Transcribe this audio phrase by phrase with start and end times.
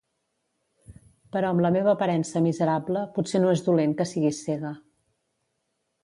[1.35, 4.73] Però amb la meva aparença miserable potser no és dolent que siguis cega.